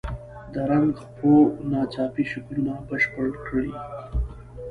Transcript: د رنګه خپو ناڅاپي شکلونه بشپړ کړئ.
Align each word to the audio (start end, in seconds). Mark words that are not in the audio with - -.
د 0.53 0.55
رنګه 0.69 0.97
خپو 1.03 1.31
ناڅاپي 1.71 2.23
شکلونه 2.31 2.73
بشپړ 2.87 3.27
کړئ. 3.45 3.71